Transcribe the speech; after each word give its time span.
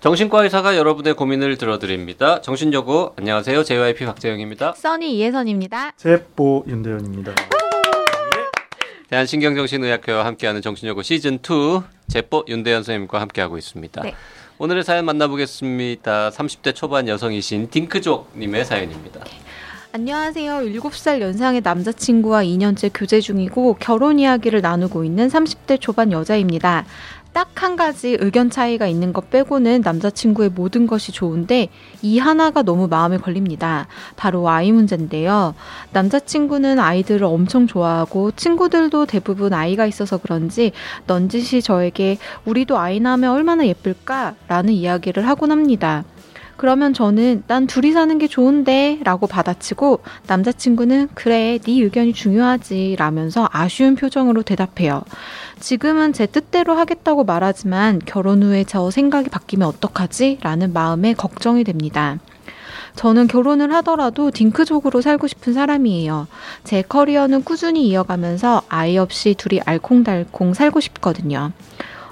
정신과 0.00 0.44
의사가 0.44 0.78
여러분의 0.78 1.12
고민을 1.12 1.58
들어드립니다. 1.58 2.40
정신여고 2.40 3.16
안녕하세요. 3.18 3.62
JYP 3.62 4.06
박재영입니다. 4.06 4.72
써니 4.72 5.18
이혜선입니다. 5.18 5.92
제보 5.98 6.64
윤대현입니다. 6.66 7.32
대한신경정신의학회와 9.10 10.24
함께하는 10.24 10.62
정신여고 10.62 11.02
시즌 11.02 11.34
2 11.34 11.82
제보 12.08 12.44
윤대현 12.48 12.82
선생님과 12.82 13.20
함께하고 13.20 13.58
있습니다. 13.58 14.02
네. 14.02 14.14
오늘의 14.56 14.84
사연 14.84 15.04
만나보겠습니다. 15.04 16.30
30대 16.30 16.74
초반 16.74 17.06
여성이신 17.06 17.68
딩크족님의 17.68 18.64
사연입니다. 18.64 19.20
안녕하세요. 19.92 20.60
7살 20.80 21.20
연상의 21.20 21.62
남자친구와 21.62 22.44
2년째 22.44 22.92
교제 22.94 23.20
중이고 23.20 23.76
결혼 23.80 24.20
이야기를 24.20 24.60
나누고 24.60 25.02
있는 25.04 25.26
30대 25.26 25.80
초반 25.80 26.12
여자입니다. 26.12 26.86
딱 27.32 27.50
한 27.62 27.76
가지 27.76 28.16
의견 28.18 28.48
차이가 28.48 28.86
있는 28.86 29.12
것 29.12 29.28
빼고는 29.28 29.82
남자친구의 29.84 30.48
모든 30.48 30.86
것이 30.86 31.12
좋은데 31.12 31.68
이 32.00 32.18
하나가 32.18 32.62
너무 32.62 32.88
마음에 32.88 33.18
걸립니다. 33.18 33.86
바로 34.16 34.48
아이 34.48 34.72
문제인데요. 34.72 35.54
남자친구는 35.92 36.78
아이들을 36.78 37.22
엄청 37.24 37.66
좋아하고 37.66 38.30
친구들도 38.32 39.04
대부분 39.04 39.52
아이가 39.52 39.84
있어서 39.84 40.16
그런지 40.16 40.72
넌지시 41.06 41.60
저에게 41.60 42.16
우리도 42.46 42.78
아이 42.78 42.98
낳으면 42.98 43.30
얼마나 43.30 43.66
예쁠까? 43.66 44.36
라는 44.48 44.72
이야기를 44.72 45.28
하곤 45.28 45.52
합니다. 45.52 46.04
그러면 46.60 46.92
저는 46.92 47.44
난 47.46 47.66
둘이 47.66 47.92
사는 47.92 48.18
게 48.18 48.28
좋은데 48.28 49.00
라고 49.02 49.26
받아치고 49.26 50.00
남자친구는 50.26 51.08
그래 51.14 51.58
네 51.58 51.80
의견이 51.80 52.12
중요하지 52.12 52.96
라면서 52.98 53.48
아쉬운 53.50 53.94
표정으로 53.94 54.42
대답해요. 54.42 55.02
지금은 55.58 56.12
제 56.12 56.26
뜻대로 56.26 56.74
하겠다고 56.74 57.24
말하지만 57.24 57.98
결혼 58.04 58.42
후에 58.42 58.64
저 58.64 58.90
생각이 58.90 59.30
바뀌면 59.30 59.66
어떡하지? 59.68 60.40
라는 60.42 60.74
마음에 60.74 61.14
걱정이 61.14 61.64
됩니다. 61.64 62.18
저는 62.94 63.26
결혼을 63.26 63.72
하더라도 63.76 64.30
딩크족으로 64.30 65.00
살고 65.00 65.28
싶은 65.28 65.54
사람이에요. 65.54 66.26
제 66.64 66.82
커리어는 66.82 67.42
꾸준히 67.42 67.88
이어가면서 67.88 68.64
아이 68.68 68.98
없이 68.98 69.34
둘이 69.34 69.62
알콩달콩 69.64 70.52
살고 70.52 70.80
싶거든요. 70.80 71.52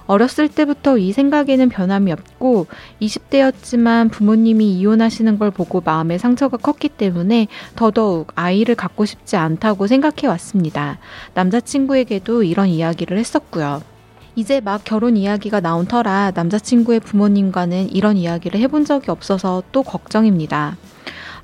어렸을 0.09 0.49
때부터 0.49 0.99
이 0.99 1.13
생각에는 1.13 1.69
변함이 1.69 2.11
없고 2.11 2.67
20대였지만 3.01 4.11
부모님이 4.11 4.73
이혼하시는 4.73 5.39
걸 5.39 5.53
보고 5.53 5.81
마음에 5.85 6.19
상처가 6.19 6.57
컸기 6.57 6.89
때문에 6.89 7.47
더더욱 7.77 8.33
아이를 8.35 8.75
갖고 8.75 9.05
싶지 9.05 9.37
않다고 9.37 9.87
생각해 9.87 10.27
왔습니다. 10.27 10.99
남자친구에게도 11.35 12.43
이런 12.43 12.69
이야기를 12.69 13.19
했었고요. 13.19 13.83
이제 14.35 14.61
막 14.61 14.83
결혼 14.85 15.17
이야기가 15.17 15.61
나온 15.61 15.87
터라 15.87 16.33
남자친구의 16.35 17.01
부모님과는 17.01 17.91
이런 17.91 18.17
이야기를 18.17 18.59
해본 18.61 18.87
적이 18.87 19.11
없어서 19.11 19.63
또 19.73 19.83
걱정입니다. 19.83 20.77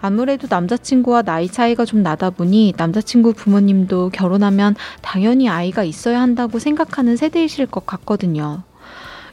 아무래도 0.01 0.47
남자친구와 0.51 1.23
나이 1.23 1.49
차이가 1.49 1.85
좀 1.85 2.03
나다 2.03 2.31
보니 2.31 2.75
남자친구 2.77 3.33
부모님도 3.35 4.11
결혼하면 4.11 4.75
당연히 5.03 5.49
아이가 5.49 5.85
있어야 5.85 6.21
한다고 6.21 6.59
생각하는 6.59 7.17
세대이실 7.17 7.67
것 7.67 7.87
같거든요. 7.87 8.63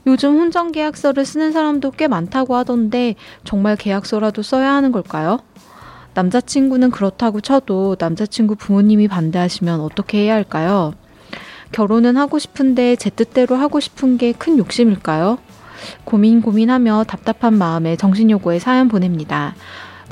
요즘 0.07 0.37
혼전 0.37 0.71
계약서를 0.71 1.25
쓰는 1.25 1.51
사람도 1.51 1.91
꽤 1.91 2.07
많다고 2.07 2.55
하던데 2.55 3.15
정말 3.43 3.75
계약서라도 3.75 4.41
써야 4.41 4.73
하는 4.73 4.91
걸까요? 4.91 5.39
남자친구는 6.13 6.91
그렇다고 6.91 7.39
쳐도 7.39 7.95
남자친구 7.99 8.55
부모님이 8.55 9.07
반대하시면 9.07 9.79
어떻게 9.79 10.19
해야 10.23 10.33
할까요? 10.33 10.93
결혼은 11.71 12.17
하고 12.17 12.37
싶은데 12.39 12.95
제 12.97 13.09
뜻대로 13.09 13.55
하고 13.55 13.79
싶은 13.79 14.17
게 14.17 14.33
큰 14.33 14.57
욕심일까요? 14.57 15.37
고민 16.03 16.41
고민하며 16.41 17.05
답답한 17.07 17.53
마음에 17.53 17.95
정신요고에 17.95 18.59
사연 18.59 18.87
보냅니다. 18.87 19.55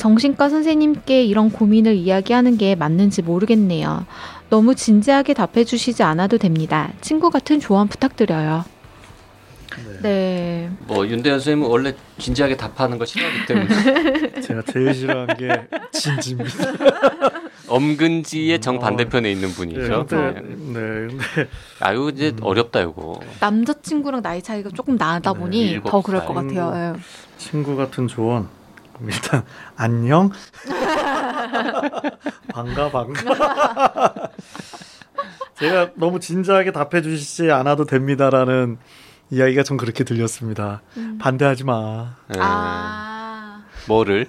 정신과 0.04 0.48
선생님께 0.50 1.24
이런 1.26 1.52
고민을 1.52 1.96
이야기하는 1.96 2.58
게 2.58 2.74
맞는지 2.76 3.22
모르겠네요. 3.22 4.06
너무 4.50 4.74
진지하게 4.74 5.34
답해 5.34 5.66
주시지 5.66 6.04
않아도 6.04 6.38
됩니다. 6.38 6.92
친구 7.02 7.30
같은 7.30 7.60
조언 7.60 7.88
부탁드려요. 7.90 8.64
네. 10.02 10.70
뭐 10.88 11.06
윤대현 11.06 11.40
선생님은 11.40 11.70
원래 11.70 11.94
진지하게 12.18 12.56
답하는 12.56 12.98
거 12.98 13.06
싫어하기 13.06 13.46
때문에 13.46 14.40
제가 14.42 14.62
제일 14.72 14.94
싫어하는 14.94 15.36
게 15.38 15.68
진지입니다. 15.92 16.50
엄근지의 17.68 18.62
정 18.62 18.80
반대편에 18.80 19.30
있는 19.30 19.50
분이죠. 19.50 20.08
네, 20.08 20.18
네. 20.18 20.31
네, 20.31 20.42
근데 20.42 21.48
아유 21.81 22.10
이제 22.14 22.30
음. 22.30 22.38
어렵다 22.42 22.80
이거. 22.81 23.20
남자친구랑 23.42 24.22
나이 24.22 24.42
차이가 24.42 24.70
조금 24.74 24.96
나다 24.96 25.34
네, 25.34 25.40
보니 25.40 25.62
일곱 25.72 25.90
더 25.90 26.02
그럴 26.02 26.22
살. 26.22 26.28
것 26.28 26.34
같아요. 26.36 26.96
예. 26.96 27.00
친구 27.38 27.76
같은 27.76 28.08
조언. 28.08 28.48
일단 29.08 29.46
안녕. 29.76 30.32
반가 32.50 32.90
반가. 32.92 34.30
제가 35.60 35.92
너무 35.96 36.20
진지하게 36.20 36.72
답해 36.72 37.02
주시지 37.02 37.52
않아도 37.52 37.86
됩니다라는 37.86 38.78
이야기가 39.32 39.64
좀 39.64 39.78
그렇게 39.78 40.04
들렸습니다. 40.04 40.82
음. 40.98 41.18
반대하지 41.20 41.64
마. 41.66 42.16
네. 42.30 42.40
아. 42.42 43.64
뭐를? 43.88 44.28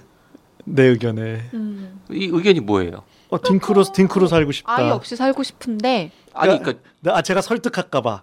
내 0.65 0.85
의견에. 0.85 1.49
음. 1.55 2.01
이 2.11 2.29
의견이 2.33 2.61
뭐예요? 2.61 3.03
어 3.31 3.41
딩크로 3.41 3.85
딩크로 3.85 4.27
살고 4.27 4.53
싶다. 4.53 4.75
아이 4.75 4.91
없이 4.91 5.15
살고 5.17 5.43
싶은데 5.45 6.11
아니 6.35 6.59
그러니까- 6.59 6.65
그러니까 6.65 6.89
네, 7.01 7.13
아 7.13 7.23
제가 7.23 7.41
설득할까 7.41 8.01
봐. 8.03 8.23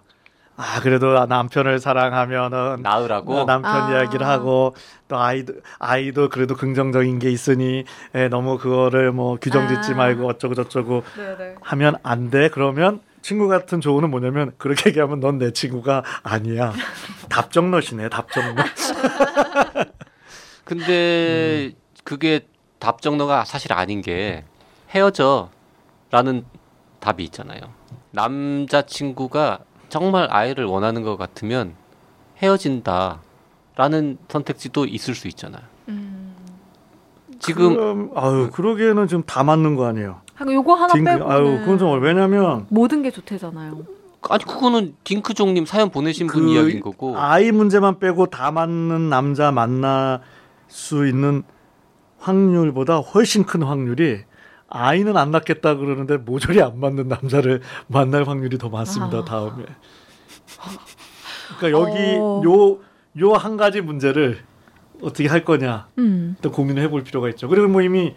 아 0.60 0.80
그래도 0.80 1.24
남편을 1.26 1.78
사랑하면은 1.78 2.82
나으라고. 2.82 3.44
남편 3.44 3.72
아. 3.72 3.90
이야기를 3.92 4.26
하고 4.26 4.74
또 5.06 5.16
아이도 5.16 5.54
아이도 5.78 6.28
그래도 6.30 6.56
긍정적인 6.56 7.20
게 7.20 7.30
있으니 7.30 7.84
에, 8.12 8.28
너무 8.28 8.58
그거를 8.58 9.12
뭐 9.12 9.38
규정 9.40 9.68
짓지 9.68 9.92
아. 9.92 9.94
말고 9.94 10.26
어쩌고 10.26 10.56
저쩌고 10.56 11.04
네네. 11.16 11.54
하면 11.60 11.94
안 12.02 12.30
돼. 12.30 12.48
그러면 12.48 13.00
친구 13.22 13.46
같은 13.46 13.80
조언은 13.80 14.10
뭐냐면 14.10 14.50
그렇게 14.58 14.90
얘기하면 14.90 15.20
넌 15.20 15.38
내 15.38 15.52
친구가 15.52 16.02
아니야. 16.24 16.72
답정너시네. 17.30 18.08
답정너. 18.08 18.60
근데 20.64 21.70
그게 22.02 22.40
답정너가 22.80 23.44
사실 23.44 23.72
아닌 23.72 24.02
게 24.02 24.44
헤어져라는 24.90 26.44
답이 26.98 27.22
있잖아요. 27.24 27.60
남자친구가 28.10 29.60
정말 29.88 30.28
아이를 30.30 30.64
원하는 30.64 31.02
것 31.02 31.16
같으면 31.16 31.74
헤어진다라는 32.42 34.18
선택지도 34.28 34.84
있을 34.86 35.14
수 35.14 35.28
있잖아요. 35.28 35.62
음. 35.88 36.34
지금 37.38 37.74
그럼, 37.76 38.10
아유 38.16 38.50
그러기에는 38.52 39.06
좀 39.06 39.22
다 39.26 39.44
맞는 39.44 39.76
거 39.76 39.86
아니에요. 39.86 40.20
하고 40.34 40.52
요거 40.52 40.74
하나 40.74 40.92
딩크- 40.92 41.04
빼고는 41.04 41.30
아유 41.32 41.58
그건 41.60 41.78
좀 41.78 42.02
왜냐면 42.02 42.66
모든 42.68 43.02
게 43.02 43.10
좋대잖아요. 43.10 43.84
아니 44.30 44.44
그거는 44.44 44.94
딩크종님 45.04 45.64
사연 45.64 45.90
보내신 45.90 46.26
분그 46.26 46.50
이야기인 46.52 46.80
거고 46.80 47.16
아이 47.16 47.52
문제만 47.52 47.98
빼고 48.00 48.26
다 48.26 48.50
맞는 48.50 49.08
남자 49.08 49.52
만날 49.52 50.20
수 50.66 51.06
있는 51.06 51.44
확률보다 52.18 52.98
훨씬 52.98 53.44
큰 53.46 53.62
확률이 53.62 54.22
아이는 54.70 55.16
안 55.16 55.30
낳겠다 55.30 55.74
그러는데 55.76 56.16
모조리 56.18 56.60
안 56.62 56.78
맞는 56.78 57.08
남자를 57.08 57.62
만날 57.88 58.24
확률이 58.28 58.58
더 58.58 58.68
많습니다 58.68 59.18
아. 59.18 59.24
다음에. 59.24 59.64
그러니까 61.58 61.80
여기 61.80 62.16
어. 62.18 62.42
요요 62.44 63.32
한 63.34 63.56
가지 63.56 63.80
문제를 63.80 64.38
어떻게 65.02 65.28
할 65.28 65.44
거냐 65.44 65.88
음. 65.98 66.34
일단 66.36 66.52
고민을 66.52 66.82
해볼 66.84 67.04
필요가 67.04 67.28
있죠. 67.30 67.48
그리고 67.48 67.68
뭐 67.68 67.82
이미 67.82 68.14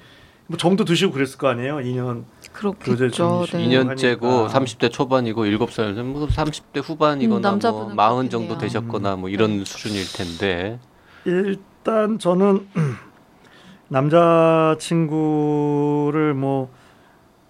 뭐 0.47 0.57
정도 0.57 0.84
드시고 0.84 1.13
그랬을 1.13 1.38
거 1.38 1.47
아니에요. 1.47 1.78
2년 1.78 2.25
그렇겠죠. 2.51 3.45
네. 3.53 3.68
2년째고 3.69 4.24
하니까. 4.24 4.59
30대 4.59 4.92
초반이고 4.92 5.45
7살 5.45 6.03
뭐 6.03 6.27
30대 6.27 6.81
후반이거나 6.83 7.38
음, 7.38 7.42
뭐 7.42 7.51
남자분은 7.51 7.95
40 7.95 8.31
정도. 8.31 8.57
되셨거나 8.57 9.15
뭐 9.15 9.30
이런 9.30 9.63
수준일 9.63 10.03
텐데 10.12 10.80
일단 11.25 12.19
저는 12.19 12.68
남자 13.91 14.75
친구를 14.79 16.33
뭐 16.33 16.81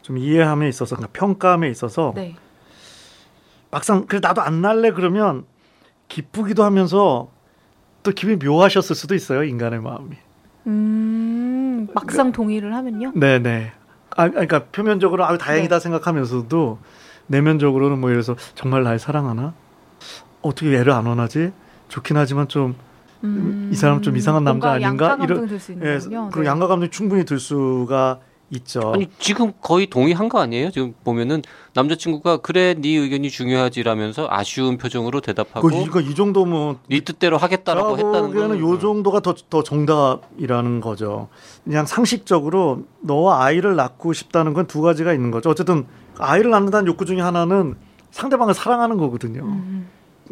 좀 0.02 0.18
이해함에 0.18 0.68
있어서 0.68 0.96
그러니까 0.96 1.18
평가함에 1.18 1.70
있어서 1.70 2.12
네. 2.16 2.36
막상 3.70 4.06
그래 4.08 4.20
나도 4.22 4.42
안 4.42 4.62
날래 4.62 4.92
그러면 4.92 5.46
기쁘기도 6.08 6.64
하면서 6.64 7.30
또 8.04 8.12
기분이 8.12 8.38
묘하셨을 8.44 8.96
수도 8.96 9.16
있어요 9.16 9.44
인간의 9.44 9.80
마음이. 9.80 10.18
음, 10.68 11.88
막상 11.94 12.32
동의를 12.32 12.74
하면요. 12.76 13.14
네네. 13.16 13.72
아 14.18 14.30
그러니까 14.30 14.66
표면적으로 14.66 15.24
아 15.24 15.38
다행이다 15.38 15.80
생각하면서도 15.80 16.80
내면적으로는 17.28 18.00
뭐 18.02 18.10
이래서 18.12 18.36
정말 18.56 18.84
날 18.84 19.00
사랑하나? 19.00 19.54
어떻게 20.42 20.76
애를 20.76 20.92
안 20.92 21.06
원하지? 21.06 21.54
좋긴 21.88 22.18
하지만 22.18 22.48
좀 22.48 22.76
음, 23.24 23.70
이 23.72 23.76
사람 23.76 24.02
좀 24.02 24.18
이상한 24.18 24.44
남자 24.44 24.68
뭔가 24.70 24.88
아닌가? 24.88 25.06
양가 25.10 25.24
이런- 25.24 25.40
감정 25.40 25.48
들수 25.48 25.72
예, 25.74 25.76
있는군요. 25.76 26.30
그리고 26.32 26.46
양가 26.48 26.68
감정이 26.68 26.90
충분히 26.92 27.24
들 27.26 27.40
수가 27.40 28.20
있죠. 28.54 28.92
아니 28.94 29.08
지금 29.18 29.54
거의 29.62 29.88
동의한 29.90 30.28
거 30.28 30.40
아니에요? 30.42 30.72
지금 30.72 30.94
보면은 31.06 31.42
남자친구가 31.74 32.38
그래 32.38 32.74
네 32.74 32.90
의견이 32.98 33.30
중요하지라면서 33.30 34.28
아쉬운 34.30 34.78
표정으로 34.78 35.22
대답하고 35.22 35.70
그, 35.70 35.74
이거 35.76 36.02
이 36.02 36.14
정도면 36.16 36.80
네 36.90 37.00
뜻대로 37.00 37.38
하겠다라고 37.38 37.98
했다는 37.98 38.34
거는 38.34 38.36
거는 38.36 38.60
요 38.60 38.78
정도가 38.78 39.22
더, 39.22 39.36
더 39.50 39.64
정답이라는 39.64 40.82
거죠. 40.82 41.30
그냥 41.64 41.86
상식적으로 41.86 42.84
너와 43.02 43.46
아이를 43.46 43.76
낳고 43.78 44.12
싶다는 44.14 44.54
건 44.54 44.68
두 44.68 44.82
가지가 44.82 45.14
있는 45.14 45.32
거죠. 45.32 45.50
어쨌든 45.50 45.86
아이를 46.18 46.52
낳는다는 46.52 46.88
욕구 46.88 47.06
중에 47.06 47.22
하나는 47.22 47.76
상대방을 48.12 48.54
사랑하는 48.54 48.98
거거든요. 48.98 49.44
음. 49.46 49.88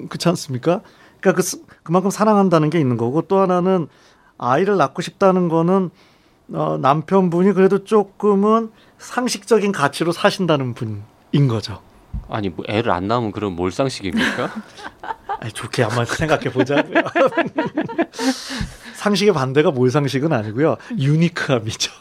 그렇지 0.10 0.28
않습니까? 0.30 0.82
그러니까 1.20 1.42
그, 1.42 1.66
그만큼 1.84 2.10
사랑한다는 2.10 2.70
게 2.70 2.80
있는 2.80 2.98
거고 2.98 3.22
또 3.24 3.40
하나는 3.40 3.88
아이를 4.38 4.78
낳고 4.78 5.02
싶다는 5.02 5.50
거는 5.50 5.90
어, 6.54 6.78
남편분이 6.82 7.54
그래도 7.54 7.84
조금은 7.84 8.72
상식적인 8.98 9.72
가치로 9.72 10.12
사신다는 10.12 10.74
분인 10.74 11.48
거죠. 11.48 11.82
아니 12.28 12.50
뭐 12.50 12.66
애를 12.68 12.92
안 12.92 13.08
낳으면 13.08 13.32
그럼 13.32 13.56
몰상식입니까? 13.56 14.52
아니, 15.42 15.52
좋게 15.54 15.84
한번 15.84 16.06
생각해 16.06 16.52
보자고요. 16.52 17.02
상식의 18.96 19.34
반대가 19.34 19.72
몰상식은 19.72 20.34
아니고요. 20.34 20.76
유니크함이죠. 20.98 21.92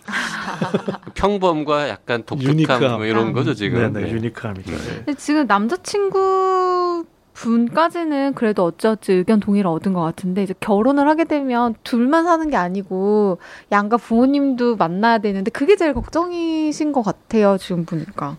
평범과 1.15 1.89
약간 1.89 2.25
독특함 2.25 2.55
유니크함. 2.55 2.97
뭐 2.97 3.05
이런 3.05 3.33
거죠 3.33 3.55
지금. 3.55 3.93
네네, 3.93 4.07
네. 4.07 4.13
유니크함이죠. 4.13 4.73
네. 5.07 5.15
지금 5.15 5.47
남자친구 5.47 7.05
분까지는 7.39 8.35
그래도 8.35 8.65
어찌어찌 8.65 9.13
의견 9.13 9.39
동의를 9.39 9.71
얻은 9.71 9.93
것 9.93 10.01
같은데 10.01 10.43
이제 10.43 10.55
결혼을 10.59 11.09
하게 11.09 11.25
되면 11.25 11.75
둘만 11.85 12.25
사는 12.25 12.51
게 12.51 12.57
아니고 12.57 13.39
양가 13.71 13.97
부모님도 13.97 14.75
만나야 14.77 15.19
되는데 15.19 15.51
그게 15.53 15.77
제일 15.77 15.95
걱정이신 15.95 16.93
것 16.93 17.03
같아요 17.03 17.57
지금 17.59 17.85
보니까. 17.85 18.37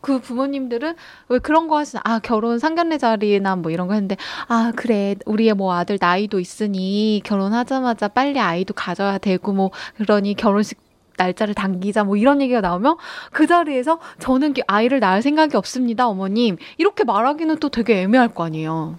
그 0.00 0.20
부모님들은 0.20 0.94
왜 1.28 1.38
그런 1.40 1.66
거 1.66 1.76
하시나? 1.76 2.00
아 2.04 2.20
결혼 2.20 2.60
상견례 2.60 2.98
자리나 2.98 3.56
뭐 3.56 3.72
이런 3.72 3.88
거 3.88 3.94
했는데 3.94 4.16
아 4.46 4.72
그래. 4.76 5.16
우리의 5.26 5.54
뭐 5.54 5.74
아들 5.74 5.98
나이도 6.00 6.38
있으니 6.38 7.20
결혼하자마자 7.24 8.06
빨리 8.06 8.38
아이도 8.38 8.72
가져야 8.74 9.18
되고 9.18 9.52
뭐 9.52 9.72
그러니 9.96 10.34
결혼식 10.34 10.78
날짜를 11.18 11.54
당기자 11.54 12.04
뭐 12.04 12.16
이런 12.16 12.40
얘기가 12.40 12.60
나오면 12.62 12.96
그 13.32 13.46
자리에서 13.46 13.98
저는 14.20 14.54
기- 14.54 14.62
아이를 14.66 15.00
낳을 15.00 15.20
생각이 15.20 15.56
없습니다 15.56 16.08
어머님 16.08 16.56
이렇게 16.78 17.04
말하기는 17.04 17.58
또 17.58 17.68
되게 17.68 18.00
애매할 18.02 18.28
거 18.28 18.44
아니에요. 18.44 18.96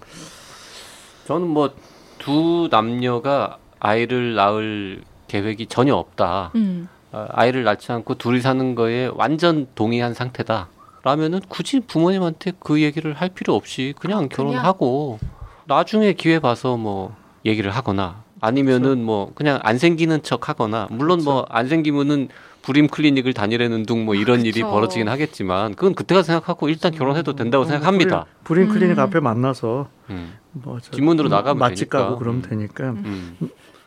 저는 1.26 1.48
뭐 1.48 1.74
두 2.20 2.68
남녀가 2.70 3.58
아이를 3.80 4.36
낳을 4.36 5.04
계획이 5.30 5.68
전혀 5.68 5.96
없다. 5.96 6.52
음. 6.56 6.90
어, 7.14 7.26
아이를 7.30 7.64
낳지 7.64 7.90
않고 7.94 8.16
둘이 8.16 8.42
사는 8.42 8.76
거에 8.76 9.10
완전 9.16 9.68
동의한 9.74 10.14
상태다. 10.14 10.68
라면은 11.04 11.40
굳이 11.48 11.80
부모님한테 11.80 12.52
그 12.60 12.82
얘기를 12.82 13.14
할 13.14 13.30
필요 13.30 13.56
없이 13.56 13.94
그냥 13.98 14.18
아, 14.18 14.28
그냥? 14.28 14.30
결혼하고 14.30 15.18
나중에 15.66 16.12
기회 16.12 16.40
봐서 16.40 16.76
뭐 16.76 17.16
얘기를 17.46 17.72
하거나 17.72 18.22
아니면은 18.42 19.04
뭐 19.04 19.32
그냥 19.36 19.60
안 19.64 19.78
생기는 19.78 20.22
척 20.24 20.48
하거나 20.50 20.88
물론 20.92 21.24
뭐 21.24 21.46
안 21.50 21.68
생기면은 21.68 22.30
불임 22.62 22.88
클리닉을 22.88 23.34
다니려는 23.34 23.86
둥 23.86 24.06
뭐 24.06 24.16
이런 24.16 24.42
일이 24.42 24.62
그쵸. 24.62 24.70
벌어지긴 24.70 25.08
하겠지만 25.10 25.76
그건 25.76 25.96
그때가 25.96 26.24
생각하고 26.24 26.70
일단 26.70 26.92
결혼해도 26.92 27.36
된다고 27.36 27.66
생각합니다. 27.66 28.26
불인 28.44 28.68
클리닉 28.70 28.98
음. 28.98 29.04
앞에 29.04 29.20
만나서 29.20 29.88
음. 30.10 30.34
뭐 30.52 30.80
저- 30.82 30.92
뒷문으로 30.92 31.30
나가면 31.30 31.58
맛집 31.58 31.90
되니까. 31.90 32.04
가고 32.10 32.20
그러면 32.20 32.44
음. 32.44 32.50
되니까. 32.50 32.90
음. 32.92 33.38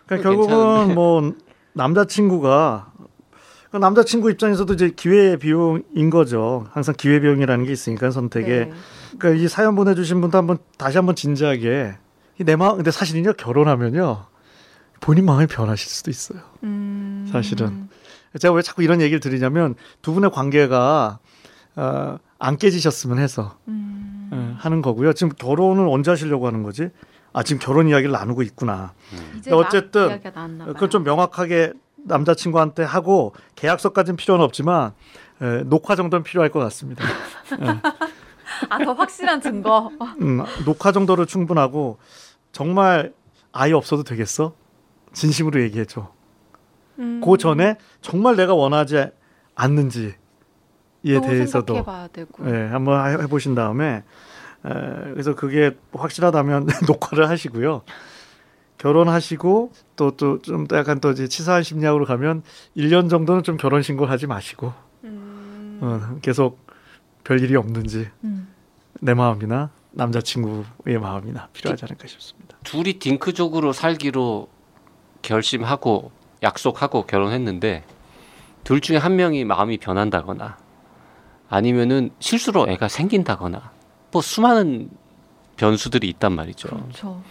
그러니까 0.06 0.28
결국은 0.28 0.48
괜찮은데. 0.56 0.94
뭐 0.94 1.32
남자친구가 1.74 2.92
그 3.70 3.76
남자친구 3.78 4.30
입장에서도 4.30 4.72
이제 4.74 4.90
기회 4.94 5.36
비용인 5.36 6.10
거죠. 6.10 6.66
항상 6.72 6.94
기회 6.98 7.20
비용이라는 7.20 7.64
게 7.64 7.72
있으니까 7.72 8.10
선택에. 8.10 8.48
네. 8.66 8.72
그러니까 9.18 9.42
이 9.42 9.48
사연 9.48 9.74
보내주신 9.76 10.20
분도 10.20 10.36
한번 10.38 10.58
다시 10.78 10.98
한번 10.98 11.14
진지하게 11.14 11.94
이내 12.40 12.56
마음 12.56 12.76
근데 12.76 12.90
사실은요 12.90 13.34
결혼하면요 13.34 14.24
본인 15.02 15.26
마음이 15.26 15.46
변하실 15.48 15.90
수도 15.90 16.10
있어요. 16.10 16.40
음. 16.62 17.28
사실은. 17.30 17.88
제가 18.38 18.54
왜 18.54 18.62
자꾸 18.62 18.82
이런 18.82 19.00
얘기를 19.02 19.20
드리냐면 19.20 19.74
두 20.00 20.14
분의 20.14 20.30
관계가 20.30 21.18
어, 21.76 22.18
안 22.38 22.56
깨지셨으면 22.56 23.18
해서 23.18 23.58
음. 23.68 24.30
예, 24.32 24.54
하는 24.58 24.80
거고요. 24.80 25.12
지금 25.12 25.32
결혼을 25.36 25.86
언제 25.88 26.10
하시려고 26.10 26.46
하는 26.46 26.62
거지? 26.62 26.88
아 27.34 27.42
지금 27.42 27.60
결혼 27.60 27.88
이야기를 27.88 28.10
나누고 28.12 28.42
있구나. 28.42 28.92
어쨌든 29.50 30.02
나- 30.02 30.08
이야기가 30.12 30.30
나왔나 30.30 30.64
봐요. 30.66 30.74
그건 30.74 30.90
좀 30.90 31.02
명확하게 31.02 31.72
남자친구한테 32.04 32.82
하고 32.84 33.34
계약서까지는 33.56 34.16
필요는 34.16 34.44
없지만 34.44 34.92
에, 35.42 35.62
녹화 35.64 35.96
정도는 35.96 36.22
필요할 36.22 36.50
것 36.50 36.60
같습니다. 36.60 37.04
아, 38.68 38.78
더 38.84 38.92
확실한 38.92 39.40
증거. 39.40 39.90
음, 40.20 40.42
녹화 40.64 40.92
정도로 40.92 41.26
충분하고 41.26 41.98
정말 42.52 43.12
아예 43.52 43.72
없어도 43.72 44.04
되겠어? 44.04 44.54
진심으로 45.12 45.60
얘기해줘. 45.62 46.10
음. 46.98 47.20
그 47.24 47.36
전에 47.38 47.76
정말 48.00 48.36
내가 48.36 48.54
원하지 48.54 49.06
않는지에 49.54 50.12
또 51.14 51.20
대해서도. 51.20 51.74
예, 52.46 52.66
한번 52.70 53.06
해- 53.10 53.22
해보신 53.22 53.54
다음에 53.54 54.02
에, 54.64 54.68
그래서 55.12 55.34
그게 55.34 55.76
확실하다면 55.92 56.66
녹화를 56.88 57.28
하시고요. 57.28 57.82
결혼하시고 58.78 59.72
또 59.96 60.10
또 60.16 60.38
좀 60.42 60.66
약간 60.72 61.00
또 61.00 61.10
이제 61.12 61.28
치사한 61.28 61.62
심리학으로 61.62 62.04
가면 62.04 62.42
1년 62.76 63.08
정도는 63.08 63.42
좀 63.44 63.56
결혼 63.56 63.82
신고를 63.82 64.10
하지 64.10 64.26
마시고 64.26 64.72
음. 65.04 65.78
어, 65.82 66.18
계속 66.20 66.58
별 67.22 67.40
일이 67.40 67.54
없는지 67.54 68.08
음. 68.24 68.48
내 69.00 69.14
마음이나 69.14 69.70
남자친구의 69.92 70.98
마음이나 71.00 71.48
필요하지 71.52 71.84
않을까 71.84 72.08
싶습니다. 72.08 72.56
둘이 72.64 72.98
딩크족으로 72.98 73.72
살기로 73.72 74.48
결심하고 75.22 76.10
약속하고 76.42 77.06
결혼했는데 77.06 77.84
둘 78.64 78.80
중에 78.80 78.96
한 78.96 79.16
명이 79.16 79.44
마음이 79.44 79.78
변한다거나 79.78 80.56
아니면은 81.48 82.10
실수로 82.18 82.68
애가 82.68 82.88
생긴다거나 82.88 83.72
뭐 84.10 84.22
수많은 84.22 84.90
변수들이 85.56 86.08
있단 86.08 86.32
말이죠. 86.32 86.68
그렇죠. 86.68 87.22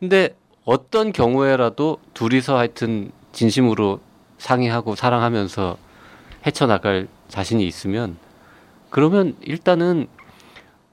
근데 0.00 0.36
어떤 0.64 1.12
경우에라도 1.12 1.98
둘이서 2.14 2.56
하여튼 2.56 3.10
진심으로 3.32 4.00
상의하고 4.38 4.94
사랑하면서 4.94 5.76
헤쳐나갈 6.46 7.08
자신이 7.28 7.66
있으면 7.66 8.16
그러면 8.90 9.36
일단은 9.40 10.06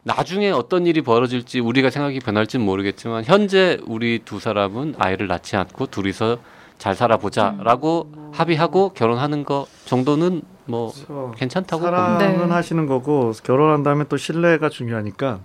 나중에 0.03 0.49
어떤 0.49 0.87
일이 0.87 1.01
벌어질지 1.01 1.59
우리가 1.59 1.89
생각이 1.89 2.19
변할지는 2.19 2.65
모르겠지만 2.65 3.23
현재 3.23 3.77
우리 3.85 4.19
두 4.23 4.39
사람은 4.39 4.95
아이를 4.97 5.27
낳지 5.27 5.55
않고 5.55 5.87
둘이서 5.87 6.37
잘 6.77 6.95
살아보자라고 6.95 8.31
합의하고 8.33 8.93
결혼하는 8.93 9.43
거 9.43 9.67
정도는 9.85 10.41
뭐 10.65 10.91
괜찮다고. 11.35 11.83
사랑은 11.83 12.17
네. 12.47 12.53
하시는 12.53 12.87
거고 12.87 13.33
결혼한 13.43 13.83
다음에 13.83 14.05
또 14.09 14.17
신뢰가 14.17 14.69
중요하니까 14.69 15.41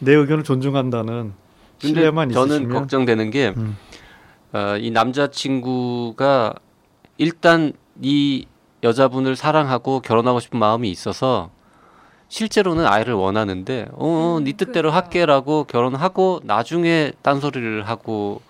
내 0.00 0.12
의견을 0.12 0.42
존중한다는 0.42 1.34
신뢰만 1.78 2.30
저는 2.30 2.56
있으시면 2.56 2.78
걱정되는 2.80 3.30
게 3.30 3.54
음. 3.56 3.76
어, 4.52 4.76
이 4.78 4.90
남자친구가 4.90 6.54
일단 7.18 7.72
이 8.00 8.46
여자분을 8.82 9.36
사랑하고 9.36 10.00
결혼하고 10.00 10.40
싶은 10.40 10.58
마음이 10.58 10.90
있어서 10.90 11.50
실제로는 12.32 12.86
아이를 12.86 13.12
원하는데 13.12 13.88
어, 13.92 14.38
음, 14.38 14.44
네 14.44 14.52
뜻대로 14.52 14.88
그러니까요. 14.88 15.02
할게라고 15.02 15.64
결혼하고 15.64 16.40
나중에 16.44 17.12
딴소리를 17.20 17.86
하고 17.86 18.40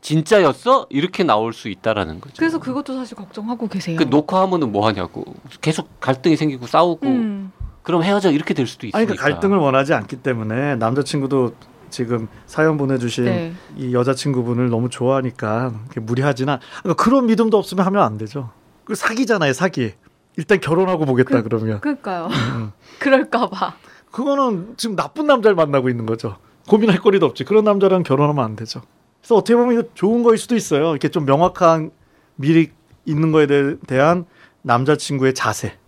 진짜였어? 0.00 0.86
이렇게 0.90 1.24
나올 1.24 1.52
수 1.52 1.68
있다라는 1.68 2.20
거죠. 2.20 2.34
그래서 2.38 2.60
그것도 2.60 2.94
사실 2.94 3.16
걱정하고 3.16 3.66
계세요. 3.66 3.96
그 3.98 4.04
녹화하면은 4.04 4.70
뭐 4.70 4.86
하냐고. 4.86 5.24
계속 5.60 5.88
갈등이 5.98 6.36
생기고 6.36 6.68
싸우고 6.68 7.08
음. 7.08 7.52
그럼 7.82 8.04
헤어져 8.04 8.30
이렇게 8.30 8.54
될 8.54 8.68
수도 8.68 8.86
있으니까. 8.86 8.98
아니 8.98 9.06
그러니까 9.06 9.24
갈등을 9.24 9.58
원하지 9.58 9.92
않기 9.92 10.16
때문에 10.22 10.76
남자친구도 10.76 11.54
지금 11.90 12.28
사연 12.46 12.76
보내주신 12.76 13.24
네. 13.24 13.52
이 13.76 13.92
여자친구분을 13.92 14.70
너무 14.70 14.88
좋아하니까 14.88 15.72
무리하지나 15.96 16.60
그러니까 16.84 17.02
그런 17.02 17.26
믿음도 17.26 17.58
없으면 17.58 17.84
하면 17.86 18.02
안 18.04 18.18
되죠. 18.18 18.50
그 18.84 18.94
사기잖아요, 18.94 19.52
사기. 19.52 19.94
일단 20.36 20.60
결혼하고 20.60 21.04
보겠다 21.04 21.42
그- 21.42 21.48
그, 21.48 21.54
러면 21.54 21.80
그러니까요. 21.80 22.26
음. 22.26 22.72
그럴까봐. 22.98 23.74
그거는 24.10 24.74
지금 24.76 24.96
나쁜 24.96 25.26
남자를 25.26 25.54
만나고 25.54 25.88
있는 25.88 26.06
거죠. 26.06 26.36
고민할 26.68 26.98
거리도 27.00 27.26
없지. 27.26 27.44
그런 27.44 27.64
남자랑 27.64 28.02
결혼하면 28.02 28.44
안 28.44 28.56
되죠. 28.56 28.82
그래서 29.20 29.36
어떻게 29.36 29.54
보면 29.56 29.72
이거 29.72 29.88
좋은 29.94 30.22
거일 30.22 30.38
수도 30.38 30.54
있어요. 30.56 30.90
이렇게 30.90 31.08
좀 31.08 31.24
명확한 31.24 31.90
미리 32.36 32.70
있는 33.04 33.32
거에 33.32 33.46
대- 33.46 33.76
대한 33.86 34.26
남자친구의 34.62 35.34
자세. 35.34 35.78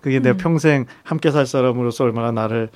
그게 0.00 0.18
내 0.20 0.30
음. 0.30 0.36
평생 0.36 0.86
함께 1.04 1.30
살 1.30 1.46
사람으로서 1.46 2.04
얼마나 2.04 2.32
나를 2.32 2.70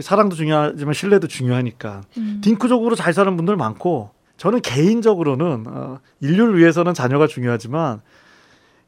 사랑도 0.00 0.36
중요하지만 0.36 0.94
신뢰도 0.94 1.26
중요하니까 1.28 2.02
음. 2.16 2.40
딩크적으로 2.44 2.94
잘 2.94 3.12
사는 3.12 3.34
분들 3.36 3.56
많고 3.56 4.10
저는 4.36 4.60
개인적으로는 4.60 5.64
어, 5.66 5.98
인류를 6.20 6.58
위해서는 6.58 6.94
자녀가 6.94 7.26
중요하지만 7.26 8.02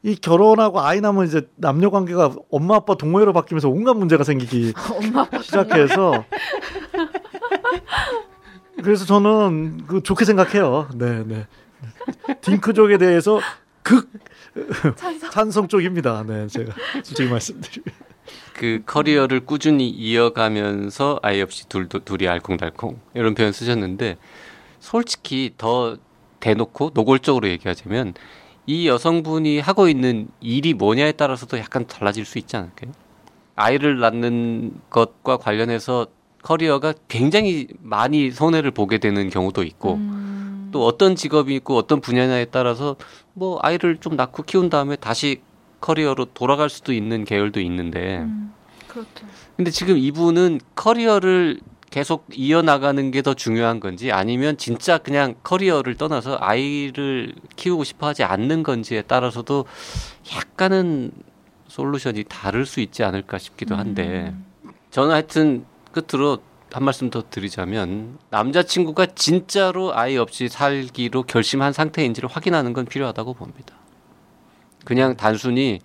이 0.03 0.15
결혼하고 0.15 0.79
아이 0.81 0.99
낳으면 0.99 1.27
이제 1.27 1.47
남녀 1.55 1.89
관계가 1.89 2.33
엄마 2.49 2.75
아빠 2.75 2.95
동호회로 2.95 3.33
바뀌면서 3.33 3.69
온갖 3.69 3.93
문제가 3.95 4.23
생기기 4.23 4.73
시작해서 5.43 6.25
그래서 8.83 9.05
저는 9.05 9.85
그 9.85 10.01
좋게 10.01 10.25
생각해요. 10.25 10.89
네, 10.95 11.23
네. 11.25 11.47
딩크족에 12.41 12.97
대해서 12.97 13.39
극 13.83 14.09
찬성. 14.95 15.29
찬성 15.29 15.67
쪽입니다. 15.67 16.23
네, 16.27 16.47
제가 16.47 16.73
솔직히 16.93 17.29
말씀드리면. 17.29 17.93
그 18.53 18.81
커리어를 18.85 19.45
꾸준히 19.45 19.89
이어가면서 19.89 21.19
아이 21.21 21.41
없이 21.41 21.67
둘도 21.67 21.99
둘이 21.99 22.27
알콩달콩 22.27 22.99
이런 23.13 23.35
표현 23.35 23.51
쓰셨는데 23.51 24.17
솔직히 24.79 25.53
더 25.57 25.97
대놓고 26.39 26.91
노골적으로 26.93 27.47
얘기하자면 27.49 28.13
이 28.67 28.87
여성분이 28.87 29.59
하고 29.59 29.87
있는 29.87 30.27
일이 30.39 30.73
뭐냐에 30.73 31.13
따라서도 31.13 31.57
약간 31.57 31.87
달라질 31.87 32.25
수 32.25 32.37
있지 32.37 32.55
않을까요? 32.57 32.91
아이를 33.55 33.99
낳는 33.99 34.73
것과 34.89 35.37
관련해서 35.37 36.07
커리어가 36.43 36.93
굉장히 37.07 37.67
많이 37.79 38.31
손해를 38.31 38.71
보게 38.71 38.97
되는 38.97 39.29
경우도 39.29 39.63
있고 39.63 39.95
음. 39.95 40.69
또 40.71 40.85
어떤 40.85 41.15
직업이 41.15 41.55
있고 41.55 41.75
어떤 41.75 42.01
분야냐에 42.01 42.45
따라서 42.45 42.95
뭐 43.33 43.59
아이를 43.61 43.97
좀 43.97 44.15
낳고 44.15 44.43
키운 44.43 44.69
다음에 44.69 44.95
다시 44.95 45.41
커리어로 45.81 46.25
돌아갈 46.33 46.69
수도 46.69 46.93
있는 46.93 47.25
계열도 47.25 47.59
있는데 47.61 48.19
음, 48.19 48.53
그렇죠. 48.87 49.25
근데 49.57 49.69
지금 49.71 49.97
이분은 49.97 50.59
커리어를 50.75 51.59
계속 51.91 52.25
이어나가는 52.33 53.11
게 53.11 53.21
더 53.21 53.35
중요한 53.35 53.79
건지 53.79 54.11
아니면 54.11 54.57
진짜 54.57 54.97
그냥 54.97 55.35
커리어를 55.43 55.95
떠나서 55.95 56.37
아이를 56.39 57.35
키우고 57.55 57.83
싶어 57.83 58.07
하지 58.07 58.23
않는 58.23 58.63
건지에 58.63 59.03
따라서도 59.03 59.65
약간은 60.35 61.11
솔루션이 61.67 62.23
다를 62.27 62.65
수 62.65 62.79
있지 62.79 63.03
않을까 63.03 63.37
싶기도 63.37 63.75
한데 63.75 64.33
음. 64.63 64.73
저는 64.89 65.11
하여튼 65.13 65.65
끝으로 65.91 66.39
한 66.71 66.83
말씀 66.83 67.09
더 67.09 67.23
드리자면 67.29 68.17
남자친구가 68.29 69.07
진짜로 69.07 69.93
아이 69.93 70.17
없이 70.17 70.47
살기로 70.47 71.23
결심한 71.23 71.73
상태인지를 71.73 72.29
확인하는 72.29 72.73
건 72.73 72.85
필요하다고 72.85 73.33
봅니다. 73.33 73.75
그냥 74.85 75.15
단순히 75.15 75.79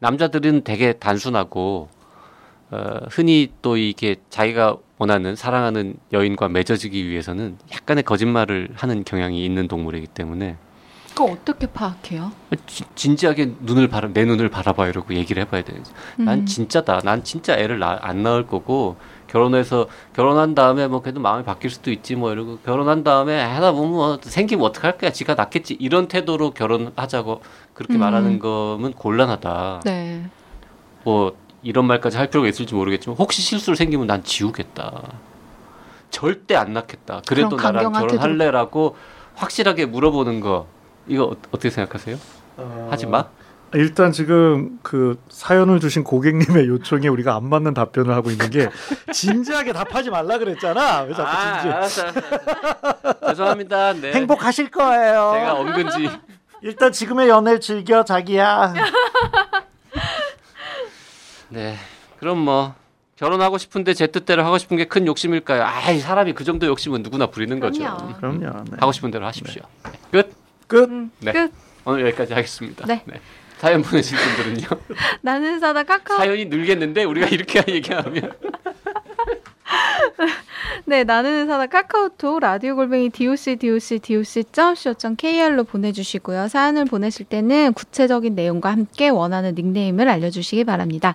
남자들은 0.00 0.64
되게 0.64 0.92
단순하고 0.92 1.88
어, 2.70 2.98
흔히 3.10 3.50
또 3.62 3.76
이게 3.76 4.16
자기가 4.28 4.78
원하는 4.98 5.34
사랑하는 5.36 5.96
여인과 6.12 6.48
맺어지기 6.48 7.08
위해서는 7.08 7.58
약간의 7.72 8.04
거짓말을 8.04 8.70
하는 8.74 9.04
경향이 9.04 9.44
있는 9.44 9.66
동물이기 9.68 10.06
때문에 10.08 10.56
그거 11.10 11.26
어떻게 11.32 11.66
파악해요? 11.68 12.32
지- 12.66 12.82
진지하게 12.96 13.52
눈을 13.60 13.86
바라 13.88 14.08
내 14.12 14.24
눈을 14.24 14.48
바라봐 14.48 14.88
이러고 14.88 15.14
얘기를 15.14 15.40
해봐야 15.44 15.62
되지. 15.62 15.92
난 16.16 16.40
음. 16.40 16.46
진짜다. 16.46 17.00
난 17.04 17.22
진짜 17.22 17.56
애를 17.56 17.78
낳, 17.78 17.98
안 18.02 18.24
낳을 18.24 18.48
거고 18.48 18.96
결혼해서 19.28 19.86
결혼한 20.12 20.56
다음에 20.56 20.88
뭐 20.88 21.02
그래도 21.02 21.20
마음이 21.20 21.44
바뀔 21.44 21.70
수도 21.70 21.92
있지 21.92 22.16
뭐 22.16 22.32
이러고 22.32 22.58
결혼한 22.64 23.04
다음에 23.04 23.40
하다 23.40 23.72
보면 23.72 23.90
뭐 23.92 24.18
생기면 24.22 24.64
어떡할 24.66 24.98
거야. 24.98 25.12
지가 25.12 25.34
낳겠지. 25.34 25.74
이런 25.78 26.08
태도로 26.08 26.50
결혼하자고 26.50 27.42
그렇게 27.74 27.94
음. 27.94 28.00
말하는 28.00 28.40
거면 28.40 28.92
곤란하다. 28.94 29.82
네. 29.84 30.24
뭐 31.04 31.36
이런 31.64 31.86
말까지 31.86 32.16
할 32.16 32.28
필요가 32.28 32.46
있을지 32.48 32.74
모르겠지만 32.74 33.16
혹시 33.18 33.42
실수를 33.42 33.76
생기면 33.76 34.06
난 34.06 34.22
지우겠다. 34.22 35.02
절대 36.10 36.54
안 36.54 36.72
낳겠다. 36.72 37.22
그래도 37.26 37.56
나랑 37.56 37.92
결혼할래라고 37.92 38.96
확실하게 39.34 39.86
물어보는 39.86 40.40
거 40.40 40.66
이거 41.08 41.24
어- 41.24 41.30
어떻게 41.50 41.70
생각하세요? 41.70 42.16
하지 42.90 43.06
마. 43.06 43.26
일단 43.72 44.12
지금 44.12 44.78
그 44.82 45.18
사연을 45.28 45.80
주신 45.80 46.04
고객님의 46.04 46.68
요청에 46.68 47.08
우리가 47.08 47.34
안 47.34 47.48
맞는 47.48 47.74
답변을 47.74 48.14
하고 48.14 48.30
있는 48.30 48.48
게 48.50 48.68
진지하게 49.12 49.72
답하지 49.72 50.10
말라 50.10 50.38
그랬잖아. 50.38 51.00
왜 51.02 51.14
자꾸 51.14 51.30
진지? 51.32 51.74
알았어, 51.74 52.02
알았어. 52.02 53.26
죄송합니다. 53.30 53.92
네. 53.94 54.12
행복하실 54.12 54.70
거예요. 54.70 55.32
제가 55.34 55.54
언근지. 55.54 56.08
일단 56.62 56.92
지금의 56.92 57.28
연애를 57.28 57.60
즐겨 57.60 58.04
자기야. 58.04 58.74
네. 61.48 61.76
그럼 62.18 62.38
뭐 62.38 62.74
결혼하고 63.16 63.58
싶은데 63.58 63.94
제 63.94 64.06
뜻대로 64.06 64.44
하고 64.44 64.58
싶은 64.58 64.76
게 64.76 64.84
큰 64.86 65.06
욕심일까요? 65.06 65.62
아이 65.62 65.98
사람이 66.00 66.32
그 66.34 66.44
정도 66.44 66.66
욕심은 66.66 67.02
누구나 67.02 67.26
부리는 67.26 67.58
거죠. 67.60 67.80
그럼요. 67.82 68.14
그럼요. 68.40 68.64
네. 68.70 68.76
하고 68.80 68.92
싶은 68.92 69.10
대로 69.10 69.26
하십시오. 69.26 69.62
네. 69.84 69.90
끝. 70.10 70.34
끝. 70.66 70.88
음, 70.90 71.10
네. 71.20 71.32
끝. 71.32 71.52
오늘 71.84 72.06
여기까지 72.06 72.32
하겠습니다. 72.34 72.86
네. 72.86 73.02
사연 73.58 73.82
보내실 73.82 74.18
분들은요. 74.18 74.66
나는 75.22 75.60
사다 75.60 75.84
카카오. 75.84 76.16
사연이 76.18 76.46
늘겠는데 76.46 77.04
우리가 77.04 77.28
이렇게 77.28 77.62
얘기하면 77.72 78.32
네, 80.86 81.04
나는 81.04 81.46
사다 81.46 81.66
카카오톡 81.66 82.40
라디오 82.40 82.76
골뱅이 82.76 83.10
doc 83.10 83.56
doc 83.56 83.98
doc.co.kr로 83.98 85.64
보내주시고요. 85.64 86.48
사연을 86.48 86.84
보내실 86.84 87.26
때는 87.26 87.72
구체적인 87.72 88.34
내용과 88.34 88.70
함께 88.70 89.08
원하는 89.08 89.54
닉네임을 89.54 90.08
알려주시기 90.08 90.64
바랍니다. 90.64 91.14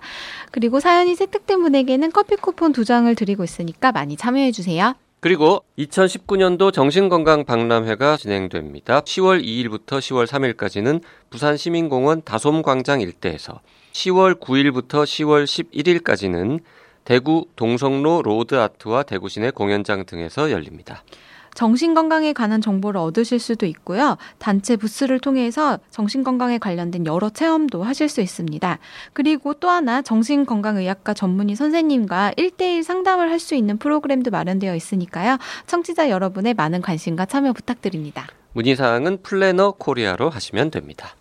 그리고 0.50 0.80
사연이 0.80 1.16
채택된 1.16 1.62
분에게는 1.62 2.12
커피 2.12 2.36
쿠폰 2.36 2.72
두 2.72 2.84
장을 2.84 3.12
드리고 3.14 3.44
있으니까 3.44 3.92
많이 3.92 4.16
참여해 4.16 4.52
주세요. 4.52 4.94
그리고 5.20 5.64
2019년도 5.78 6.72
정신건강 6.72 7.44
박람회가 7.44 8.16
진행됩니다. 8.16 9.02
10월 9.02 9.44
2일부터 9.44 9.98
10월 9.98 10.26
3일까지는 10.26 11.02
부산 11.28 11.58
시민공원 11.58 12.22
다솜광장 12.24 13.02
일대에서 13.02 13.60
10월 13.92 14.40
9일부터 14.40 15.04
10월 15.04 15.44
11일까지는 15.44 16.60
대구 17.04 17.46
동성로 17.56 18.22
로드 18.22 18.54
아트와 18.58 19.02
대구 19.02 19.28
시내 19.28 19.50
공연장 19.50 20.04
등에서 20.06 20.50
열립니다. 20.50 21.02
정신건강에 21.54 22.32
관한 22.32 22.60
정보를 22.60 23.00
얻으실 23.00 23.40
수도 23.40 23.66
있고요. 23.66 24.16
단체 24.38 24.76
부스를 24.76 25.18
통해서 25.18 25.78
정신건강에 25.90 26.58
관련된 26.58 27.06
여러 27.06 27.28
체험도 27.28 27.82
하실 27.82 28.08
수 28.08 28.20
있습니다. 28.20 28.78
그리고 29.12 29.54
또 29.54 29.68
하나 29.68 30.00
정신건강의학과 30.00 31.12
전문의 31.14 31.56
선생님과 31.56 32.34
1대1 32.36 32.84
상담을 32.84 33.30
할 33.30 33.40
수 33.40 33.54
있는 33.54 33.78
프로그램도 33.78 34.30
마련되어 34.30 34.76
있으니까요. 34.76 35.38
청취자 35.66 36.10
여러분의 36.10 36.52
많은 36.54 36.82
관심과 36.82 37.24
참여 37.24 37.54
부탁드립니다. 37.54 38.26
문의사항은 38.52 39.22
플래너 39.22 39.72
코리아로 39.72 40.28
하시면 40.28 40.70
됩니다. 40.70 41.16